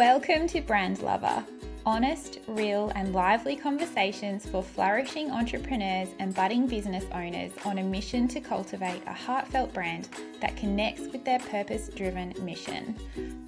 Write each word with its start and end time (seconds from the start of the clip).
Welcome 0.00 0.46
to 0.46 0.62
Brand 0.62 1.02
Lover, 1.02 1.44
honest, 1.84 2.38
real, 2.46 2.90
and 2.94 3.12
lively 3.12 3.54
conversations 3.54 4.48
for 4.48 4.62
flourishing 4.62 5.30
entrepreneurs 5.30 6.08
and 6.18 6.34
budding 6.34 6.66
business 6.66 7.04
owners 7.12 7.52
on 7.66 7.76
a 7.76 7.82
mission 7.82 8.26
to 8.28 8.40
cultivate 8.40 9.02
a 9.06 9.12
heartfelt 9.12 9.74
brand 9.74 10.08
that 10.40 10.56
connects 10.56 11.02
with 11.02 11.22
their 11.26 11.38
purpose 11.38 11.90
driven 11.90 12.32
mission. 12.40 12.96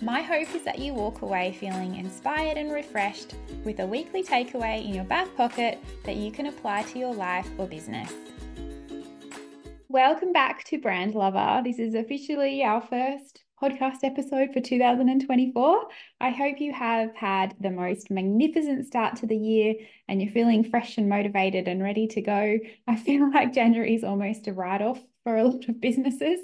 My 0.03 0.21
hope 0.21 0.55
is 0.55 0.63
that 0.65 0.79
you 0.79 0.93
walk 0.93 1.23
away 1.23 1.57
feeling 1.59 1.95
inspired 1.95 2.59
and 2.59 2.71
refreshed 2.71 3.35
with 3.65 3.81
a 3.81 3.87
weekly 3.87 4.23
takeaway 4.23 4.85
in 4.85 4.93
your 4.93 5.05
back 5.05 5.35
pocket 5.35 5.83
that 6.05 6.17
you 6.17 6.31
can 6.31 6.49
apply 6.49 6.83
to 6.83 6.99
your 6.99 7.15
life 7.15 7.49
or 7.57 7.67
business. 7.67 8.13
Welcome 9.89 10.35
back 10.35 10.65
to 10.65 10.79
Brand 10.79 11.15
Lover. 11.15 11.63
This 11.65 11.79
is 11.79 11.95
officially 11.95 12.63
our 12.63 12.83
first 12.83 13.42
podcast 13.63 13.99
episode 14.03 14.53
for 14.53 14.61
2024. 14.61 15.89
I 16.21 16.31
hope 16.31 16.59
you 16.59 16.73
have 16.73 17.15
had 17.15 17.55
the 17.61 17.71
most 17.71 18.11
magnificent 18.11 18.87
start 18.87 19.17
to 19.17 19.27
the 19.27 19.37
year 19.37 19.75
and 20.09 20.21
you're 20.21 20.33
feeling 20.33 20.65
fresh 20.65 20.99
and 20.99 21.09
motivated 21.09 21.69
and 21.69 21.81
ready 21.81 22.09
to 22.09 22.21
go. 22.21 22.59
I 22.89 22.97
feel 22.97 23.31
like 23.31 23.53
January 23.53 23.95
is 23.95 24.03
almost 24.03 24.49
a 24.49 24.53
write 24.53 24.83
off 24.83 25.01
for 25.23 25.37
a 25.37 25.45
lot 25.45 25.69
of 25.69 25.81
businesses. 25.81 26.41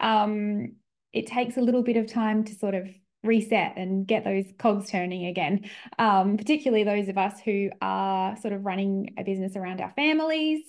Um, 0.00 0.72
it 1.12 1.28
takes 1.28 1.56
a 1.56 1.60
little 1.60 1.84
bit 1.84 1.96
of 1.96 2.12
time 2.12 2.42
to 2.44 2.54
sort 2.54 2.74
of 2.74 2.88
reset 3.22 3.74
and 3.76 4.06
get 4.06 4.24
those 4.24 4.46
cogs 4.58 4.90
turning 4.90 5.26
again, 5.26 5.68
um, 5.98 6.36
particularly 6.36 6.82
those 6.82 7.08
of 7.08 7.16
us 7.16 7.40
who 7.40 7.70
are 7.80 8.36
sort 8.38 8.52
of 8.52 8.64
running 8.64 9.14
a 9.18 9.22
business 9.22 9.54
around 9.54 9.80
our 9.80 9.92
families. 9.92 10.62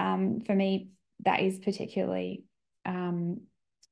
Um, 0.00 0.40
for 0.40 0.54
me, 0.54 0.88
that 1.24 1.40
is 1.40 1.60
particularly 1.60 2.42
um, 2.84 3.40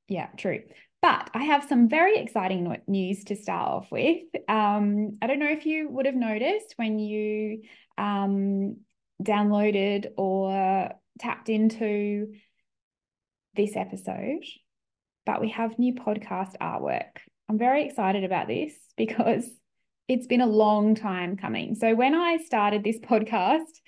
yeah, 0.08 0.26
true. 0.36 0.62
But 1.02 1.30
I 1.34 1.42
have 1.42 1.64
some 1.68 1.88
very 1.88 2.16
exciting 2.18 2.76
news 2.86 3.24
to 3.24 3.34
start 3.34 3.68
off 3.68 3.90
with. 3.90 4.22
Um, 4.48 5.18
I 5.20 5.26
don't 5.26 5.40
know 5.40 5.50
if 5.50 5.66
you 5.66 5.88
would 5.88 6.06
have 6.06 6.14
noticed 6.14 6.74
when 6.76 7.00
you 7.00 7.62
um, 7.98 8.76
downloaded 9.20 10.12
or 10.16 10.92
tapped 11.18 11.48
into 11.48 12.34
this 13.56 13.74
episode, 13.74 14.44
but 15.26 15.40
we 15.40 15.50
have 15.50 15.76
new 15.76 15.94
podcast 15.94 16.56
artwork. 16.60 17.18
I'm 17.48 17.58
very 17.58 17.84
excited 17.84 18.22
about 18.22 18.46
this 18.46 18.72
because 18.96 19.44
it's 20.06 20.28
been 20.28 20.40
a 20.40 20.46
long 20.46 20.94
time 20.94 21.36
coming. 21.36 21.74
So, 21.74 21.96
when 21.96 22.14
I 22.14 22.36
started 22.36 22.84
this 22.84 22.98
podcast, 23.00 23.80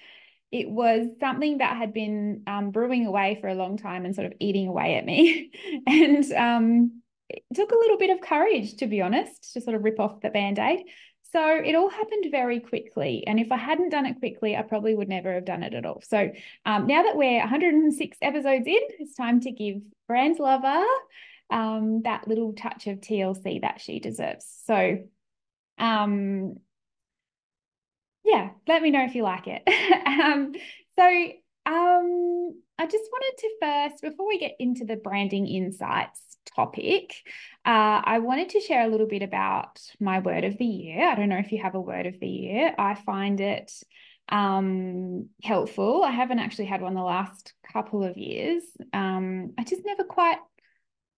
it 0.50 0.68
was 0.68 1.06
something 1.20 1.58
that 1.58 1.76
had 1.76 1.92
been 1.92 2.42
um, 2.48 2.72
brewing 2.72 3.06
away 3.06 3.38
for 3.40 3.48
a 3.48 3.54
long 3.54 3.76
time 3.76 4.04
and 4.04 4.16
sort 4.16 4.26
of 4.26 4.32
eating 4.40 4.66
away 4.66 4.96
at 4.96 5.04
me. 5.04 5.52
and 5.86 6.32
um, 6.32 7.02
it 7.36 7.54
took 7.54 7.72
a 7.72 7.78
little 7.78 7.98
bit 7.98 8.10
of 8.10 8.20
courage, 8.20 8.76
to 8.76 8.86
be 8.86 9.00
honest, 9.00 9.52
to 9.54 9.60
sort 9.60 9.76
of 9.76 9.84
rip 9.84 10.00
off 10.00 10.20
the 10.20 10.30
band 10.30 10.58
aid. 10.58 10.84
So 11.32 11.44
it 11.44 11.74
all 11.74 11.90
happened 11.90 12.26
very 12.30 12.60
quickly. 12.60 13.24
And 13.26 13.40
if 13.40 13.50
I 13.50 13.56
hadn't 13.56 13.90
done 13.90 14.06
it 14.06 14.20
quickly, 14.20 14.56
I 14.56 14.62
probably 14.62 14.94
would 14.94 15.08
never 15.08 15.34
have 15.34 15.44
done 15.44 15.64
it 15.64 15.74
at 15.74 15.84
all. 15.84 16.00
So 16.06 16.30
um, 16.64 16.86
now 16.86 17.02
that 17.02 17.16
we're 17.16 17.40
106 17.40 18.18
episodes 18.22 18.66
in, 18.66 18.78
it's 19.00 19.16
time 19.16 19.40
to 19.40 19.50
give 19.50 19.82
Brand 20.06 20.38
Lover 20.38 20.84
um, 21.50 22.02
that 22.02 22.28
little 22.28 22.52
touch 22.52 22.86
of 22.86 23.00
TLC 23.00 23.62
that 23.62 23.80
she 23.80 23.98
deserves. 23.98 24.46
So, 24.64 24.98
um, 25.78 26.54
yeah, 28.24 28.50
let 28.68 28.82
me 28.82 28.90
know 28.90 29.04
if 29.04 29.14
you 29.14 29.24
like 29.24 29.46
it. 29.46 29.62
um, 30.06 30.54
so, 30.96 31.32
um, 31.66 32.62
I 32.78 32.86
just 32.86 33.08
wanted 33.12 33.38
to 33.38 33.50
first, 33.60 34.02
before 34.02 34.26
we 34.26 34.38
get 34.38 34.56
into 34.58 34.84
the 34.84 34.96
branding 34.96 35.46
insights, 35.46 36.20
topic, 36.54 37.14
uh, 37.64 38.02
I 38.04 38.18
wanted 38.18 38.50
to 38.50 38.60
share 38.60 38.84
a 38.84 38.88
little 38.88 39.06
bit 39.06 39.22
about 39.22 39.80
my 40.00 40.18
word 40.18 40.44
of 40.44 40.58
the 40.58 40.64
year. 40.64 41.08
I 41.08 41.14
don't 41.14 41.28
know 41.28 41.38
if 41.38 41.52
you 41.52 41.62
have 41.62 41.74
a 41.74 41.80
word 41.80 42.06
of 42.06 42.18
the 42.20 42.28
year. 42.28 42.74
I 42.76 42.94
find 42.94 43.40
it 43.40 43.72
um, 44.28 45.28
helpful. 45.42 46.02
I 46.04 46.10
haven't 46.10 46.38
actually 46.38 46.66
had 46.66 46.82
one 46.82 46.94
the 46.94 47.02
last 47.02 47.54
couple 47.72 48.02
of 48.04 48.16
years. 48.16 48.62
Um, 48.92 49.52
I 49.58 49.64
just 49.64 49.82
never 49.84 50.04
quite, 50.04 50.38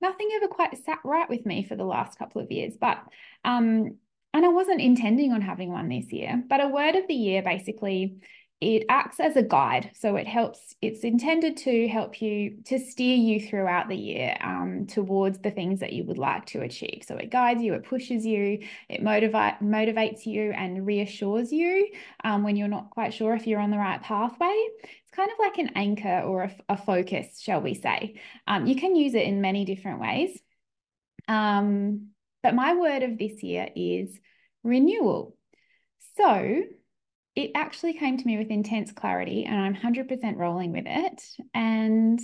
nothing 0.00 0.28
ever 0.37 0.49
quite 0.49 0.84
sat 0.84 0.99
right 1.05 1.28
with 1.28 1.47
me 1.47 1.65
for 1.65 1.77
the 1.77 1.84
last 1.84 2.19
couple 2.19 2.43
of 2.43 2.50
years. 2.50 2.75
But 2.81 2.99
um, 3.45 3.97
and 4.34 4.45
I 4.45 4.49
wasn't 4.49 4.83
intending 4.83 5.33
on 5.33 5.41
having 5.41 5.72
one 5.72 5.89
this 5.89 6.12
year, 6.12 6.43
but 6.47 6.62
a 6.62 6.69
word 6.69 6.95
of 6.95 7.09
the 7.09 7.15
year 7.15 7.43
basically 7.43 8.19
it 8.61 8.84
acts 8.89 9.21
as 9.21 9.37
a 9.37 9.43
guide. 9.43 9.91
So 9.94 10.17
it 10.17 10.27
helps, 10.27 10.75
it's 10.81 11.00
intended 11.00 11.59
to 11.59 11.89
help 11.89 12.22
you 12.22 12.62
to 12.65 12.78
steer 12.78 13.15
you 13.15 13.39
throughout 13.39 13.89
the 13.89 13.97
year 13.97 14.34
um, 14.41 14.87
towards 14.87 15.39
the 15.41 15.50
things 15.50 15.81
that 15.81 15.93
you 15.93 16.05
would 16.05 16.17
like 16.17 16.47
to 16.47 16.62
achieve. 16.62 17.03
So 17.06 17.16
it 17.16 17.31
guides 17.31 17.62
you, 17.62 17.75
it 17.75 17.84
pushes 17.84 18.25
you, 18.25 18.61
it 18.89 19.03
motivate, 19.03 19.61
motivates 19.61 20.25
you 20.25 20.53
and 20.53 20.87
reassures 20.87 21.53
you 21.53 21.89
um, 22.25 22.45
when 22.45 22.56
you're 22.56 22.69
not 22.69 22.91
quite 22.91 23.12
sure 23.12 23.34
if 23.34 23.47
you're 23.47 23.61
on 23.61 23.71
the 23.71 23.78
right 23.78 24.03
pathway. 24.03 24.69
It's 24.83 25.12
kind 25.12 25.31
of 25.31 25.39
like 25.39 25.59
an 25.59 25.72
anchor 25.75 26.21
or 26.21 26.45
a, 26.45 26.56
a 26.71 26.77
focus, 26.78 27.39
shall 27.39 27.61
we 27.61 27.75
say. 27.75 28.15
Um, 28.47 28.66
you 28.66 28.77
can 28.77 28.97
use 28.97 29.12
it 29.15 29.27
in 29.27 29.43
many 29.43 29.66
different 29.66 30.00
ways. 30.00 30.39
Um, 31.28 32.09
but 32.43 32.55
my 32.55 32.75
word 32.75 33.03
of 33.03 33.19
this 33.19 33.43
year 33.43 33.69
is 33.77 34.19
renewal. 34.62 35.37
So 36.16 36.62
it 37.37 37.53
actually 37.55 37.93
came 37.93 38.17
to 38.17 38.27
me 38.27 38.39
with 38.39 38.51
intense 38.51 38.91
clarity 38.91 39.45
and 39.45 39.61
I'm 39.61 39.77
100% 39.77 40.37
rolling 40.37 40.73
with 40.73 40.87
it. 40.87 41.23
And 41.55 42.21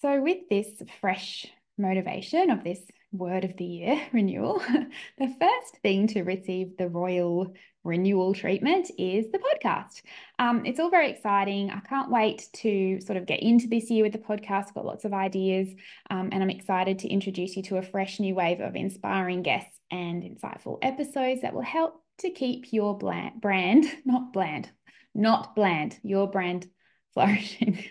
so, 0.00 0.20
with 0.20 0.48
this 0.48 0.68
fresh 1.00 1.46
motivation 1.78 2.50
of 2.50 2.64
this 2.64 2.80
word 3.12 3.44
of 3.44 3.56
the 3.56 3.64
year 3.64 4.00
renewal, 4.12 4.60
the 5.18 5.34
first 5.40 5.76
thing 5.82 6.06
to 6.08 6.22
receive 6.22 6.76
the 6.76 6.88
royal 6.88 7.54
renewal 7.84 8.34
treatment 8.34 8.90
is 8.98 9.30
the 9.30 9.38
podcast. 9.38 10.02
Um, 10.38 10.66
it's 10.66 10.78
all 10.78 10.90
very 10.90 11.10
exciting. 11.10 11.70
I 11.70 11.80
can't 11.80 12.10
wait 12.10 12.48
to 12.54 13.00
sort 13.00 13.16
of 13.16 13.26
get 13.26 13.40
into 13.40 13.66
this 13.66 13.90
year 13.90 14.04
with 14.04 14.12
the 14.12 14.18
podcast. 14.18 14.74
Got 14.74 14.84
lots 14.84 15.04
of 15.04 15.12
ideas, 15.12 15.68
um, 16.10 16.28
and 16.32 16.42
I'm 16.42 16.50
excited 16.50 16.98
to 17.00 17.08
introduce 17.08 17.56
you 17.56 17.62
to 17.64 17.78
a 17.78 17.82
fresh 17.82 18.20
new 18.20 18.34
wave 18.34 18.60
of 18.60 18.76
inspiring 18.76 19.42
guests 19.42 19.78
and 19.90 20.22
insightful 20.22 20.78
episodes 20.82 21.42
that 21.42 21.54
will 21.54 21.62
help 21.62 22.02
to 22.18 22.30
keep 22.30 22.72
your 22.72 22.98
bland, 22.98 23.40
brand, 23.40 23.86
not 24.04 24.32
bland, 24.32 24.70
not 25.14 25.54
bland, 25.54 25.98
your 26.02 26.28
brand 26.30 26.68
flourishing. 27.14 27.84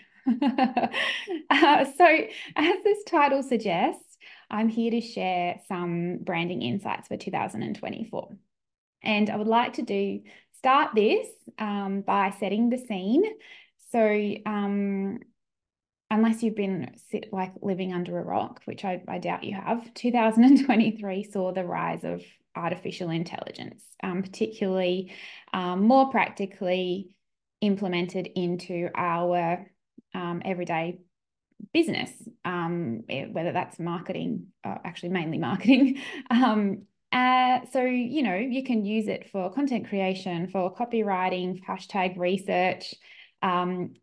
Uh, 1.50 1.84
so, 1.96 2.18
as 2.56 2.84
this 2.84 3.04
title 3.04 3.42
suggests, 3.42 4.16
I'm 4.50 4.68
here 4.68 4.90
to 4.90 5.00
share 5.00 5.60
some 5.68 6.18
branding 6.18 6.62
insights 6.62 7.08
for 7.08 7.16
2024. 7.16 8.36
And 9.02 9.30
I 9.30 9.36
would 9.36 9.46
like 9.46 9.74
to 9.74 9.82
do 9.82 10.20
start 10.56 10.94
this 10.94 11.28
um, 11.58 12.02
by 12.02 12.34
setting 12.38 12.68
the 12.68 12.78
scene. 12.78 13.24
So, 13.90 14.34
um, 14.46 15.20
unless 16.10 16.42
you've 16.42 16.56
been 16.56 16.94
sit, 17.10 17.32
like 17.32 17.52
living 17.62 17.92
under 17.92 18.18
a 18.18 18.24
rock, 18.24 18.62
which 18.64 18.84
I, 18.84 19.02
I 19.06 19.18
doubt 19.18 19.44
you 19.44 19.54
have, 19.54 19.92
2023 19.94 21.24
saw 21.24 21.52
the 21.52 21.64
rise 21.64 22.04
of 22.04 22.22
artificial 22.56 23.10
intelligence, 23.10 23.82
um, 24.02 24.22
particularly 24.22 25.12
um, 25.52 25.82
more 25.82 26.10
practically 26.10 27.10
implemented 27.60 28.28
into 28.34 28.88
our 28.94 29.66
um, 30.18 30.42
everyday 30.44 30.98
business, 31.72 32.10
um, 32.44 33.02
eh, 33.08 33.26
whether 33.30 33.52
that's 33.52 33.78
marketing, 33.78 34.48
uh, 34.64 34.76
actually 34.84 35.10
mainly 35.10 35.38
marketing. 35.50 36.00
Um, 36.30 36.82
uh, 37.12 37.60
so, 37.72 37.82
you 37.84 38.22
know, 38.22 38.34
you 38.34 38.64
can 38.64 38.84
use 38.84 39.08
it 39.08 39.30
for 39.30 39.50
content 39.52 39.88
creation, 39.88 40.48
for 40.48 40.74
copywriting, 40.74 41.62
hashtag 41.64 42.18
research. 42.18 42.94
Um, 43.42 43.94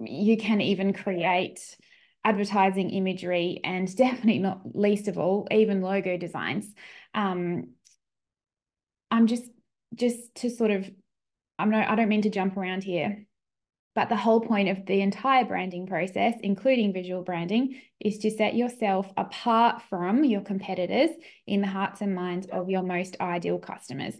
you 0.00 0.36
can 0.36 0.60
even 0.60 0.92
create 0.92 1.76
advertising 2.24 2.90
imagery 2.90 3.60
and 3.64 3.94
definitely 4.04 4.38
not 4.38 4.60
least 4.74 5.08
of 5.08 5.18
all, 5.18 5.46
even 5.50 5.82
logo 5.82 6.16
designs. 6.16 6.72
Um, 7.12 7.70
I'm 9.10 9.26
just 9.26 9.44
just 9.94 10.34
to 10.36 10.50
sort 10.50 10.70
of 10.70 10.90
I'm 11.58 11.70
not 11.70 11.88
I 11.88 11.94
don't 11.94 12.08
mean 12.08 12.22
to 12.22 12.30
jump 12.30 12.56
around 12.56 12.84
here, 12.84 13.25
but 13.96 14.10
the 14.10 14.16
whole 14.16 14.42
point 14.42 14.68
of 14.68 14.84
the 14.84 15.00
entire 15.00 15.46
branding 15.46 15.86
process, 15.86 16.34
including 16.42 16.92
visual 16.92 17.22
branding, 17.22 17.80
is 17.98 18.18
to 18.18 18.30
set 18.30 18.54
yourself 18.54 19.10
apart 19.16 19.80
from 19.88 20.22
your 20.22 20.42
competitors 20.42 21.10
in 21.46 21.62
the 21.62 21.66
hearts 21.66 22.02
and 22.02 22.14
minds 22.14 22.46
of 22.52 22.68
your 22.68 22.82
most 22.82 23.16
ideal 23.22 23.58
customers. 23.58 24.14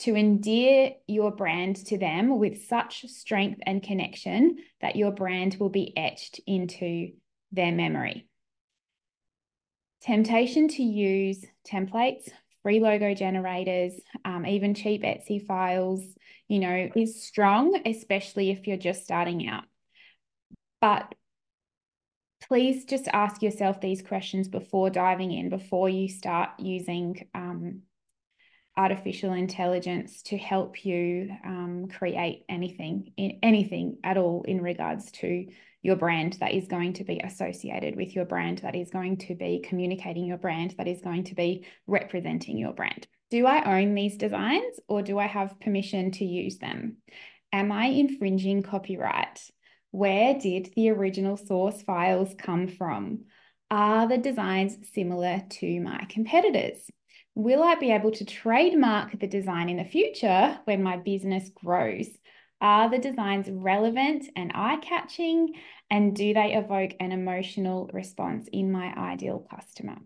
To 0.00 0.14
endear 0.14 0.92
your 1.08 1.32
brand 1.32 1.74
to 1.86 1.98
them 1.98 2.38
with 2.38 2.66
such 2.68 3.04
strength 3.06 3.60
and 3.66 3.82
connection 3.82 4.58
that 4.80 4.94
your 4.94 5.10
brand 5.10 5.56
will 5.58 5.70
be 5.70 5.92
etched 5.96 6.40
into 6.46 7.10
their 7.50 7.72
memory. 7.72 8.28
Temptation 10.02 10.68
to 10.68 10.84
use 10.84 11.44
templates, 11.66 12.28
free 12.66 12.80
logo 12.80 13.14
generators, 13.14 13.92
um, 14.24 14.44
even 14.44 14.74
cheap 14.74 15.04
Etsy 15.04 15.40
files, 15.46 16.02
you 16.48 16.58
know, 16.58 16.88
is 16.96 17.24
strong, 17.24 17.80
especially 17.86 18.50
if 18.50 18.66
you're 18.66 18.76
just 18.76 19.04
starting 19.04 19.46
out. 19.46 19.62
But 20.80 21.14
please 22.48 22.84
just 22.84 23.06
ask 23.06 23.40
yourself 23.40 23.80
these 23.80 24.02
questions 24.02 24.48
before 24.48 24.90
diving 24.90 25.30
in, 25.30 25.48
before 25.48 25.88
you 25.88 26.08
start 26.08 26.58
using 26.58 27.28
um, 27.36 27.82
artificial 28.76 29.32
intelligence 29.32 30.22
to 30.22 30.36
help 30.36 30.84
you 30.84 31.30
um, 31.44 31.88
create 31.88 32.44
anything, 32.48 33.12
anything 33.42 33.98
at 34.04 34.18
all 34.18 34.42
in 34.42 34.60
regards 34.60 35.10
to 35.12 35.46
your 35.82 35.96
brand 35.96 36.34
that 36.40 36.52
is 36.52 36.66
going 36.66 36.92
to 36.92 37.04
be 37.04 37.20
associated 37.22 37.96
with 37.96 38.14
your 38.14 38.24
brand, 38.24 38.58
that 38.58 38.74
is 38.74 38.90
going 38.90 39.16
to 39.16 39.34
be 39.34 39.62
communicating 39.64 40.26
your 40.26 40.36
brand, 40.36 40.74
that 40.76 40.88
is 40.88 41.00
going 41.00 41.24
to 41.24 41.34
be 41.34 41.64
representing 41.86 42.58
your 42.58 42.72
brand. 42.72 43.06
Do 43.30 43.46
I 43.46 43.80
own 43.80 43.94
these 43.94 44.16
designs 44.16 44.78
or 44.88 45.02
do 45.02 45.18
I 45.18 45.26
have 45.26 45.60
permission 45.60 46.10
to 46.12 46.24
use 46.24 46.58
them? 46.58 46.98
Am 47.52 47.72
I 47.72 47.86
infringing 47.86 48.62
copyright? 48.62 49.40
Where 49.90 50.38
did 50.38 50.72
the 50.76 50.90
original 50.90 51.36
source 51.36 51.82
files 51.82 52.34
come 52.36 52.68
from? 52.68 53.24
Are 53.70 54.06
the 54.06 54.18
designs 54.18 54.76
similar 54.92 55.42
to 55.48 55.80
my 55.80 56.06
competitors? 56.08 56.88
Will 57.34 57.62
I 57.62 57.74
be 57.74 57.90
able 57.90 58.12
to 58.12 58.24
trademark 58.24 59.18
the 59.18 59.26
design 59.26 59.68
in 59.68 59.76
the 59.76 59.84
future 59.84 60.58
when 60.64 60.82
my 60.82 60.96
business 60.96 61.50
grows? 61.50 62.08
Are 62.60 62.88
the 62.88 62.98
designs 62.98 63.50
relevant 63.50 64.26
and 64.36 64.52
eye 64.54 64.76
catching? 64.76 65.54
And 65.90 66.14
do 66.14 66.32
they 66.32 66.54
evoke 66.54 66.92
an 67.00 67.12
emotional 67.12 67.90
response 67.92 68.48
in 68.52 68.72
my 68.72 68.94
ideal 68.96 69.46
customer? 69.50 69.96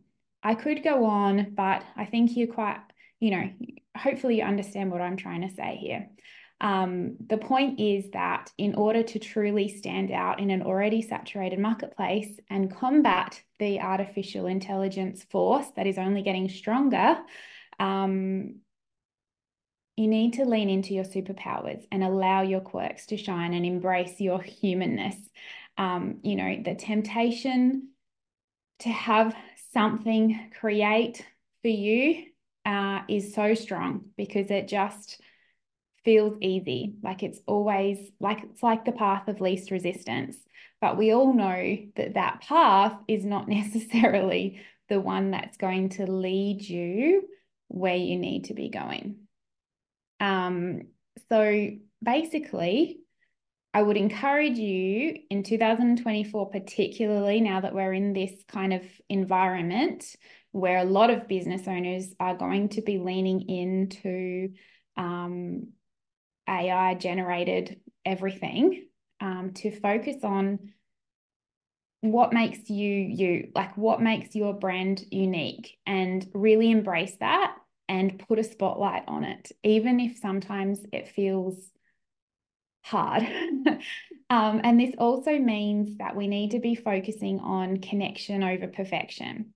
I 0.43 0.55
could 0.55 0.83
go 0.83 1.05
on, 1.05 1.55
but 1.55 1.85
I 1.97 2.07
think 2.07 2.37
you're 2.37 2.53
quite, 2.53 2.81
you 3.21 3.31
know, 3.31 3.51
hopefully 3.97 4.39
you 4.39 4.43
understand 4.43 4.91
what 4.91 5.03
I'm 5.03 5.17
trying 5.17 5.43
to 5.43 5.55
say 5.55 5.77
here. 5.77 6.09
Um, 6.61 7.17
the 7.27 7.39
point 7.39 7.81
is 7.81 8.11
that 8.11 8.53
in 8.59 8.75
order 8.75 9.03
to 9.03 9.19
truly 9.19 9.69
stand 9.69 10.11
out 10.11 10.41
in 10.41 10.51
an 10.51 10.63
already 10.63 11.01
saturated 11.01 11.59
marketplace 11.59 12.39
and 12.51 12.75
combat 12.75 13.41
the 13.59 13.81
artificial 13.81 14.47
intelligence 14.47 15.25
force 15.25 15.67
that 15.77 15.87
is 15.87 15.97
only 15.97 16.23
getting 16.23 16.51
stronger, 16.51 17.19
um, 17.79 18.57
you 19.97 20.09
need 20.09 20.35
to 20.35 20.45
lean 20.45 20.69
into 20.71 20.95
your 20.95 21.05
superpowers 21.05 21.83
and 21.91 22.05
allow 22.05 22.43
your 22.43 22.61
quirks 22.61 23.07
to 23.07 23.17
shine 23.17 23.55
and 23.55 23.65
embrace 23.65 24.21
your 24.21 24.41
humanness. 24.41 25.17
Um, 25.79 26.19
you 26.23 26.37
know, 26.37 26.63
the 26.63 26.75
temptation 26.75 27.89
to 28.81 28.89
have 28.91 29.35
something 29.73 30.51
create 30.59 31.25
for 31.63 31.69
you 31.69 32.25
uh, 32.65 33.01
is 33.09 33.35
so 33.35 33.55
strong 33.55 34.07
because 34.17 34.51
it 34.51 34.69
just 34.69 35.21
feels 36.05 36.37
easy. 36.41 36.95
Like 37.03 37.23
it's 37.23 37.41
always 37.47 37.99
like 38.21 38.43
it's 38.45 38.63
like 38.63 38.85
the 38.85 38.93
path 38.93 39.29
of 39.29 39.41
least 39.41 39.71
resistance. 39.71 40.37
But 40.81 40.97
we 40.97 41.13
all 41.13 41.35
know 41.35 41.77
that 41.97 42.15
that 42.15 42.43
path 42.43 42.95
is 43.07 43.25
not 43.25 43.49
necessarily 43.61 44.61
the 44.89 45.01
one 45.01 45.31
that's 45.31 45.57
going 45.57 45.91
to 45.91 46.11
lead 46.11 46.63
you 46.63 47.29
where 47.69 47.97
you 47.97 48.19
need 48.19 48.45
to 48.45 48.55
be 48.55 48.69
going. 48.69 49.17
Um, 50.19 50.83
so 51.29 51.71
basically, 52.03 53.01
I 53.73 53.83
would 53.83 53.97
encourage 53.97 54.59
you 54.59 55.17
in 55.31 55.45
2024, 55.45 56.51
particularly 56.51 57.41
now 57.41 57.61
that 57.61 57.75
we're 57.75 57.93
in 57.93 58.13
this 58.13 58.33
kind 58.49 58.73
of 58.73 58.83
environment 59.09 60.05
where 60.51 60.79
a 60.79 60.85
lot 60.85 61.11
of 61.11 61.29
business 61.29 61.69
owners 61.69 62.13
are 62.19 62.35
going 62.35 62.71
to 62.71 62.83
be 62.83 62.99
leaning 62.99 63.49
into 63.49 64.55
um, 64.97 65.69
AI 66.51 66.95
generated 66.95 67.81
everything 68.05 68.87
um, 69.21 69.53
to 69.55 69.71
focus 69.71 70.17
on 70.25 70.73
what 72.01 72.33
makes 72.33 72.71
you 72.71 72.95
you, 72.95 73.51
like 73.55 73.77
what 73.77 74.01
makes 74.01 74.35
your 74.35 74.55
brand 74.55 75.05
unique, 75.11 75.79
and 75.87 76.27
really 76.35 76.71
embrace 76.71 77.17
that 77.21 77.57
and 77.89 78.19
put 78.27 78.39
a 78.39 78.45
spotlight 78.45 79.05
on 79.07 79.25
it, 79.25 79.53
even 79.63 80.01
if 80.01 80.19
sometimes 80.19 80.81
it 80.93 81.09
feels 81.09 81.57
hard. 82.83 83.23
um, 84.31 84.61
and 84.65 84.81
this 84.81 84.95
also 84.99 85.39
means 85.39 85.99
that 85.99 86.17
we 86.17 86.27
need 86.27 86.53
to 86.53 86.61
be 86.61 86.75
focusing 86.75 87.41
on 87.41 87.79
connection 87.79 88.43
over 88.43 88.67
perfection. 88.67 89.53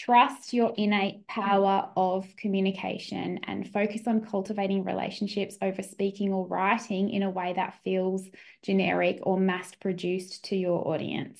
Trust 0.00 0.54
your 0.54 0.72
innate 0.78 1.26
power 1.26 1.90
of 1.94 2.26
communication 2.36 3.38
and 3.42 3.70
focus 3.70 4.06
on 4.06 4.22
cultivating 4.22 4.82
relationships 4.82 5.58
over 5.60 5.82
speaking 5.82 6.32
or 6.32 6.46
writing 6.46 7.10
in 7.10 7.22
a 7.22 7.28
way 7.28 7.52
that 7.52 7.78
feels 7.84 8.26
generic 8.62 9.18
or 9.24 9.38
mass 9.38 9.74
produced 9.74 10.46
to 10.46 10.56
your 10.56 10.88
audience. 10.88 11.38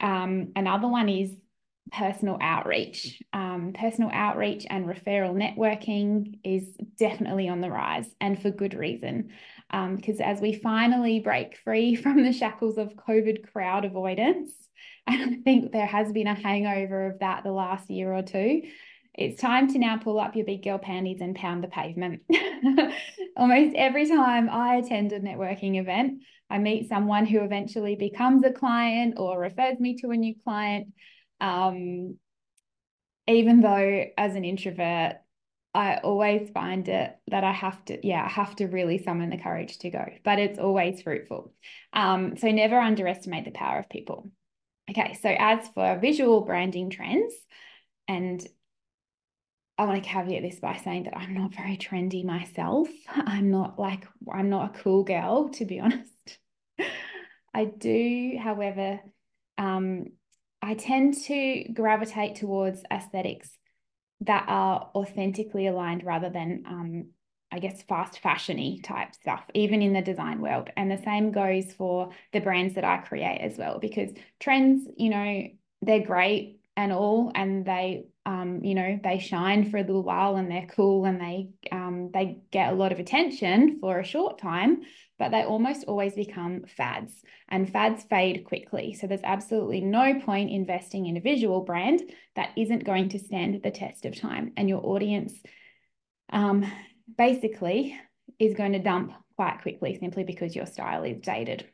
Um, 0.00 0.52
another 0.56 0.88
one 0.88 1.10
is 1.10 1.30
personal 1.92 2.38
outreach. 2.40 3.22
Um, 3.32 3.72
personal 3.74 4.10
outreach 4.12 4.66
and 4.68 4.86
referral 4.86 5.34
networking 5.34 6.38
is 6.44 6.68
definitely 6.98 7.48
on 7.48 7.60
the 7.60 7.70
rise 7.70 8.08
and 8.20 8.40
for 8.40 8.50
good 8.50 8.74
reason. 8.74 9.30
Um, 9.70 9.96
because 9.96 10.20
as 10.20 10.40
we 10.40 10.54
finally 10.54 11.20
break 11.20 11.58
free 11.58 11.94
from 12.02 12.22
the 12.22 12.32
shackles 12.32 12.78
of 12.78 12.94
COVID 12.94 13.50
crowd 13.52 13.84
avoidance, 13.84 14.52
and 15.06 15.34
I 15.36 15.42
think 15.42 15.72
there 15.72 15.86
has 15.86 16.12
been 16.12 16.26
a 16.26 16.34
hangover 16.34 17.06
of 17.06 17.20
that 17.20 17.42
the 17.42 17.52
last 17.52 17.90
year 17.90 18.12
or 18.12 18.22
two. 18.22 18.62
It's 19.14 19.40
time 19.40 19.66
to 19.72 19.78
now 19.78 19.96
pull 19.96 20.20
up 20.20 20.36
your 20.36 20.46
big 20.46 20.62
girl 20.62 20.78
panties 20.78 21.20
and 21.20 21.34
pound 21.34 21.64
the 21.64 21.68
pavement. 21.68 22.22
Almost 23.36 23.74
every 23.74 24.06
time 24.06 24.48
I 24.48 24.76
attend 24.76 25.12
a 25.12 25.18
networking 25.18 25.80
event, 25.80 26.22
I 26.48 26.58
meet 26.58 26.88
someone 26.88 27.26
who 27.26 27.40
eventually 27.40 27.96
becomes 27.96 28.44
a 28.44 28.52
client 28.52 29.14
or 29.16 29.40
refers 29.40 29.80
me 29.80 29.96
to 29.96 30.10
a 30.10 30.16
new 30.16 30.34
client. 30.44 30.92
Um, 31.40 32.18
even 33.26 33.60
though, 33.60 34.06
as 34.16 34.34
an 34.34 34.44
introvert, 34.44 35.16
I 35.74 35.98
always 35.98 36.50
find 36.50 36.88
it 36.88 37.16
that 37.28 37.44
I 37.44 37.52
have 37.52 37.84
to, 37.86 38.06
yeah, 38.06 38.24
I 38.24 38.28
have 38.28 38.56
to 38.56 38.66
really 38.66 38.98
summon 38.98 39.30
the 39.30 39.38
courage 39.38 39.78
to 39.78 39.90
go, 39.90 40.04
but 40.24 40.38
it's 40.38 40.58
always 40.58 41.02
fruitful. 41.02 41.52
Um, 41.92 42.36
so 42.36 42.50
never 42.50 42.78
underestimate 42.80 43.44
the 43.44 43.50
power 43.50 43.78
of 43.80 43.88
people. 43.88 44.30
Okay, 44.90 45.18
so 45.20 45.28
as 45.28 45.68
for 45.68 45.98
visual 45.98 46.40
branding 46.40 46.88
trends, 46.88 47.34
and 48.08 48.44
I 49.76 49.84
want 49.84 50.02
to 50.02 50.08
caveat 50.08 50.42
this 50.42 50.58
by 50.58 50.76
saying 50.76 51.04
that 51.04 51.16
I'm 51.16 51.34
not 51.34 51.54
very 51.54 51.76
trendy 51.76 52.24
myself. 52.24 52.88
I'm 53.08 53.50
not 53.50 53.78
like, 53.78 54.06
I'm 54.32 54.48
not 54.50 54.74
a 54.74 54.78
cool 54.78 55.04
girl, 55.04 55.50
to 55.50 55.64
be 55.64 55.80
honest. 55.80 56.38
I 57.54 57.66
do, 57.66 58.38
however, 58.42 59.00
um, 59.58 60.06
I 60.68 60.74
tend 60.74 61.14
to 61.24 61.64
gravitate 61.72 62.36
towards 62.36 62.82
aesthetics 62.92 63.56
that 64.20 64.44
are 64.48 64.90
authentically 64.94 65.66
aligned 65.66 66.04
rather 66.04 66.28
than 66.28 66.64
um, 66.66 67.06
I 67.50 67.58
guess, 67.58 67.82
fast 67.82 68.20
fashiony 68.22 68.84
type 68.84 69.14
stuff, 69.14 69.42
even 69.54 69.80
in 69.80 69.94
the 69.94 70.02
design 70.02 70.42
world. 70.42 70.68
And 70.76 70.90
the 70.90 71.02
same 71.02 71.32
goes 71.32 71.72
for 71.72 72.10
the 72.34 72.40
brands 72.40 72.74
that 72.74 72.84
I 72.84 72.98
create 72.98 73.40
as 73.40 73.56
well, 73.56 73.78
because 73.78 74.10
trends, 74.38 74.86
you 74.98 75.08
know, 75.08 75.44
they're 75.80 76.04
great 76.04 76.57
and 76.78 76.92
all, 76.92 77.32
and 77.34 77.66
they, 77.66 78.04
um, 78.24 78.60
you 78.62 78.76
know, 78.76 79.00
they 79.02 79.18
shine 79.18 79.68
for 79.68 79.78
a 79.78 79.82
little 79.82 80.04
while 80.04 80.36
and 80.36 80.48
they're 80.48 80.68
cool 80.70 81.06
and 81.06 81.20
they, 81.20 81.48
um, 81.72 82.10
they 82.14 82.38
get 82.52 82.72
a 82.72 82.76
lot 82.76 82.92
of 82.92 83.00
attention 83.00 83.80
for 83.80 83.98
a 83.98 84.04
short 84.04 84.38
time, 84.38 84.82
but 85.18 85.30
they 85.30 85.42
almost 85.42 85.86
always 85.88 86.14
become 86.14 86.62
fads 86.76 87.12
and 87.48 87.68
fads 87.68 88.04
fade 88.04 88.44
quickly. 88.44 88.94
So 88.94 89.08
there's 89.08 89.24
absolutely 89.24 89.80
no 89.80 90.20
point 90.20 90.52
investing 90.52 91.06
in 91.06 91.16
a 91.16 91.20
visual 91.20 91.62
brand 91.62 92.00
that 92.36 92.50
isn't 92.56 92.84
going 92.84 93.08
to 93.08 93.18
stand 93.18 93.60
the 93.60 93.72
test 93.72 94.04
of 94.04 94.14
time 94.14 94.52
and 94.56 94.68
your 94.68 94.86
audience 94.86 95.32
um, 96.32 96.64
basically 97.16 97.98
is 98.38 98.54
going 98.54 98.74
to 98.74 98.78
dump 98.78 99.14
quite 99.34 99.62
quickly 99.62 99.98
simply 99.98 100.22
because 100.22 100.54
your 100.54 100.66
style 100.66 101.02
is 101.02 101.18
dated. 101.20 101.66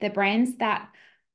The 0.00 0.08
brands 0.08 0.56
that 0.56 0.88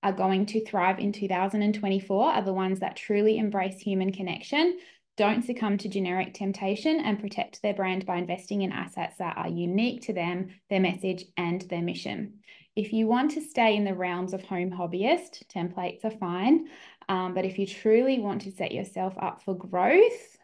are 0.04 0.14
going 0.14 0.46
to 0.48 0.66
thrive 0.66 1.00
in 1.00 1.12
2024 1.12 2.32
are 2.32 2.42
the 2.42 2.54
ones 2.54 2.80
that 2.80 2.96
truly 2.96 3.38
embrace 3.38 3.80
human 3.80 4.12
connection, 4.12 4.78
don't 5.18 5.44
succumb 5.44 5.78
to 5.80 5.90
generic 5.90 6.34
temptation, 6.34 7.00
and 7.00 7.20
protect 7.20 7.62
their 7.62 7.74
brand 7.74 8.06
by 8.06 8.18
investing 8.18 8.62
in 8.62 8.72
assets 8.72 9.18
that 9.18 9.36
are 9.38 9.50
unique 9.50 10.04
to 10.04 10.14
them, 10.14 10.50
their 10.70 10.80
message, 10.80 11.26
and 11.38 11.62
their 11.62 11.82
mission. 11.82 12.34
If 12.76 12.94
you 12.94 13.08
want 13.08 13.32
to 13.32 13.42
stay 13.42 13.76
in 13.76 13.84
the 13.84 13.96
realms 13.96 14.34
of 14.34 14.44
home 14.44 14.70
hobbyist, 14.70 15.48
templates 15.48 16.06
are 16.06 16.12
fine. 16.12 16.68
Um, 17.10 17.34
but 17.34 17.46
if 17.46 17.58
you 17.58 17.66
truly 17.66 18.20
want 18.20 18.44
to 18.44 18.52
set 18.52 18.72
yourself 18.72 19.16
up 19.20 19.42
for 19.44 19.56
growth, 19.56 20.38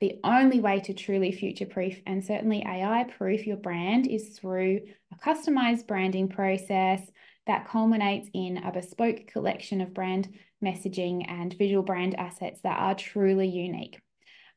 the 0.00 0.18
only 0.24 0.60
way 0.60 0.80
to 0.80 0.94
truly 0.94 1.32
future 1.32 1.66
proof 1.66 2.00
and 2.06 2.24
certainly 2.24 2.64
AI 2.64 3.04
proof 3.18 3.46
your 3.46 3.56
brand 3.56 4.06
is 4.06 4.38
through 4.38 4.80
a 5.12 5.16
customized 5.16 5.86
branding 5.86 6.28
process 6.28 7.02
that 7.48 7.66
culminates 7.66 8.28
in 8.32 8.58
a 8.58 8.70
bespoke 8.70 9.26
collection 9.26 9.80
of 9.80 9.92
brand 9.92 10.28
messaging 10.62 11.24
and 11.28 11.54
visual 11.54 11.82
brand 11.82 12.14
assets 12.14 12.60
that 12.62 12.78
are 12.78 12.94
truly 12.94 13.48
unique. 13.48 14.00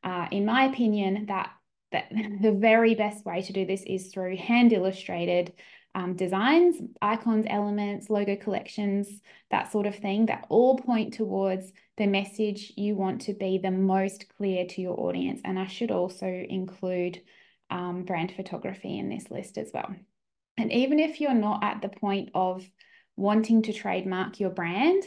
Uh, 0.04 0.28
in 0.30 0.44
my 0.44 0.64
opinion, 0.64 1.26
that, 1.26 1.50
that 1.90 2.10
the 2.40 2.52
very 2.52 2.94
best 2.94 3.24
way 3.24 3.42
to 3.42 3.52
do 3.52 3.66
this 3.66 3.82
is 3.86 4.12
through 4.12 4.36
hand 4.36 4.72
illustrated 4.72 5.52
um, 5.94 6.14
designs, 6.14 6.76
icons, 7.02 7.46
elements, 7.48 8.08
logo 8.08 8.36
collections, 8.36 9.08
that 9.50 9.70
sort 9.70 9.86
of 9.86 9.96
thing 9.96 10.26
that 10.26 10.46
all 10.48 10.78
point 10.78 11.14
towards 11.14 11.70
the 11.98 12.06
message 12.06 12.72
you 12.76 12.94
want 12.94 13.22
to 13.22 13.34
be 13.34 13.58
the 13.58 13.70
most 13.70 14.26
clear 14.36 14.66
to 14.66 14.80
your 14.80 14.98
audience. 14.98 15.40
And 15.44 15.58
I 15.58 15.66
should 15.66 15.90
also 15.90 16.26
include 16.26 17.20
um, 17.68 18.04
brand 18.04 18.32
photography 18.32 18.98
in 18.98 19.08
this 19.08 19.30
list 19.30 19.58
as 19.58 19.70
well. 19.72 19.94
And 20.56 20.72
even 20.72 20.98
if 20.98 21.20
you're 21.20 21.34
not 21.34 21.64
at 21.64 21.82
the 21.82 21.88
point 21.88 22.30
of 22.34 22.68
wanting 23.16 23.62
to 23.62 23.72
trademark 23.72 24.40
your 24.40 24.50
brand, 24.50 25.04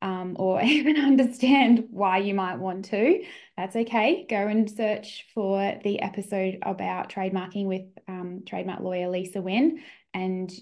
um, 0.00 0.36
or 0.38 0.62
even 0.62 0.96
understand 0.96 1.88
why 1.90 2.18
you 2.18 2.34
might 2.34 2.58
want 2.58 2.86
to, 2.86 3.24
that's 3.56 3.76
okay. 3.76 4.26
Go 4.28 4.36
and 4.36 4.70
search 4.70 5.26
for 5.34 5.78
the 5.82 6.00
episode 6.00 6.58
about 6.62 7.10
trademarking 7.10 7.66
with 7.66 7.82
um, 8.06 8.42
trademark 8.46 8.80
lawyer 8.80 9.08
Lisa 9.08 9.42
Wynn, 9.42 9.80
and 10.14 10.52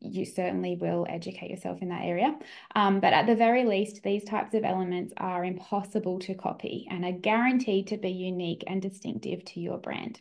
you 0.00 0.24
certainly 0.24 0.76
will 0.76 1.06
educate 1.08 1.50
yourself 1.50 1.82
in 1.82 1.88
that 1.88 2.04
area. 2.04 2.36
Um, 2.74 3.00
but 3.00 3.12
at 3.12 3.26
the 3.26 3.34
very 3.34 3.64
least, 3.64 4.02
these 4.02 4.24
types 4.24 4.54
of 4.54 4.64
elements 4.64 5.12
are 5.16 5.44
impossible 5.44 6.20
to 6.20 6.34
copy 6.34 6.86
and 6.90 7.04
are 7.04 7.12
guaranteed 7.12 7.88
to 7.88 7.96
be 7.96 8.10
unique 8.10 8.64
and 8.66 8.80
distinctive 8.80 9.44
to 9.46 9.60
your 9.60 9.78
brand. 9.78 10.20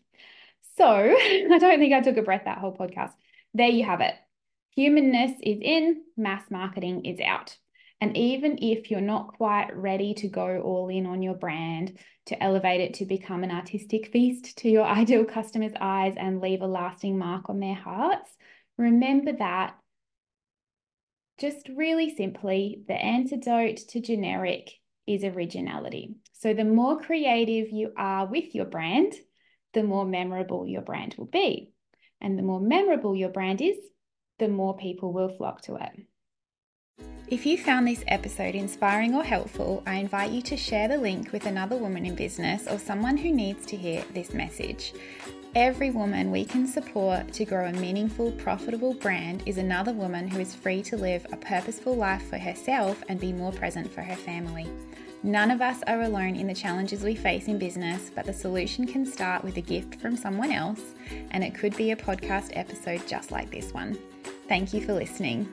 So 0.78 0.86
I 0.88 1.58
don't 1.60 1.80
think 1.80 1.94
I 1.94 2.02
took 2.02 2.18
a 2.18 2.22
breath 2.22 2.46
that 2.46 2.58
whole 2.58 2.76
podcast. 2.76 3.14
There 3.56 3.70
you 3.70 3.86
have 3.86 4.02
it. 4.02 4.14
Humanness 4.76 5.32
is 5.42 5.60
in, 5.62 6.02
mass 6.18 6.44
marketing 6.52 7.06
is 7.06 7.22
out. 7.22 7.56
And 8.02 8.18
even 8.18 8.58
if 8.62 8.92
you're 8.92 9.00
not 9.00 9.30
quite 9.30 9.74
ready 9.74 10.14
to 10.16 10.28
go 10.28 10.60
all 10.60 10.90
in 10.90 11.06
on 11.06 11.22
your 11.22 11.36
brand, 11.36 11.98
to 12.26 12.44
elevate 12.44 12.82
it 12.82 12.96
to 12.96 13.06
become 13.06 13.46
an 13.46 13.52
artistic 13.52 14.12
feast 14.12 14.58
to 14.58 14.70
your 14.70 14.84
ideal 15.02 15.24
customers' 15.24 15.72
eyes 15.80 16.16
and 16.18 16.42
leave 16.42 16.62
a 16.62 16.68
lasting 16.68 17.18
mark 17.18 17.50
on 17.50 17.62
their 17.62 17.76
hearts, 17.76 18.30
remember 18.78 19.32
that 19.32 19.78
just 21.38 21.70
really 21.70 22.14
simply, 22.14 22.84
the 22.90 22.94
antidote 22.94 23.78
to 23.90 24.02
generic 24.02 24.70
is 25.08 25.24
originality. 25.24 26.16
So, 26.34 26.54
the 26.54 26.66
more 26.66 27.00
creative 27.00 27.70
you 27.72 27.94
are 27.96 28.26
with 28.26 28.54
your 28.54 28.66
brand, 28.66 29.14
the 29.74 29.84
more 29.84 30.06
memorable 30.06 30.68
your 30.68 30.82
brand 30.82 31.16
will 31.18 31.28
be. 31.28 31.72
And 32.22 32.38
the 32.38 32.44
more 32.44 32.60
memorable 32.60 33.16
your 33.16 33.30
brand 33.30 33.62
is, 33.62 33.78
the 34.40 34.48
more 34.48 34.76
people 34.76 35.14
will 35.14 35.30
flock 35.30 35.62
to 35.64 35.76
it. 35.76 36.08
If 37.28 37.44
you 37.46 37.58
found 37.58 37.88
this 37.88 38.04
episode 38.08 38.54
inspiring 38.54 39.16
or 39.16 39.24
helpful, 39.24 39.82
I 39.88 39.96
invite 39.96 40.32
you 40.32 40.44
to 40.44 40.56
share 40.56 40.88
the 40.88 41.00
link 41.00 41.32
with 41.32 41.48
another 41.48 41.76
woman 41.76 42.06
in 42.06 42.14
business 42.14 42.68
or 42.68 42.78
someone 42.78 43.18
who 43.18 43.32
needs 43.32 43.66
to 43.66 43.76
hear 43.76 44.04
this 44.14 44.32
message. 44.32 44.94
Every 45.56 45.90
woman 45.90 46.30
we 46.30 46.46
can 46.46 46.68
support 46.68 47.34
to 47.34 47.46
grow 47.46 47.66
a 47.66 47.74
meaningful, 47.74 48.32
profitable 48.34 48.94
brand 48.94 49.42
is 49.46 49.58
another 49.58 49.94
woman 49.94 50.28
who 50.28 50.40
is 50.40 50.54
free 50.54 50.84
to 50.84 50.98
live 50.98 51.26
a 51.32 51.38
purposeful 51.38 51.96
life 51.96 52.30
for 52.30 52.38
herself 52.38 53.04
and 53.10 53.20
be 53.20 53.34
more 53.34 53.54
present 53.54 53.92
for 53.92 54.02
her 54.02 54.16
family. 54.16 54.70
None 55.26 55.50
of 55.50 55.60
us 55.60 55.82
are 55.88 56.04
alone 56.04 56.36
in 56.36 56.46
the 56.46 56.54
challenges 56.54 57.02
we 57.02 57.16
face 57.16 57.48
in 57.48 57.58
business, 57.58 58.12
but 58.14 58.26
the 58.26 58.32
solution 58.32 58.86
can 58.86 59.08
start 59.08 59.44
with 59.44 59.58
a 59.58 59.62
gift 59.62 60.00
from 60.00 60.16
someone 60.16 60.52
else, 60.52 60.94
and 61.32 61.44
it 61.44 61.56
could 61.56 61.76
be 61.76 61.90
a 61.90 61.96
podcast 61.96 62.52
episode 62.54 63.02
just 63.08 63.32
like 63.32 63.50
this 63.50 63.74
one. 63.74 63.98
Thank 64.48 64.72
you 64.72 64.86
for 64.86 64.94
listening. 64.94 65.52